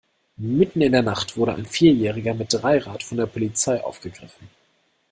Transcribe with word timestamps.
Mitten 0.37 0.81
in 0.81 0.93
der 0.93 1.03
Nacht 1.03 1.37
wurde 1.37 1.53
ein 1.53 1.67
Vierjähriger 1.67 2.33
mit 2.33 2.51
Dreirad 2.51 3.03
von 3.03 3.17
der 3.19 3.27
Polizei 3.27 3.83
aufgegriffen. 3.83 4.49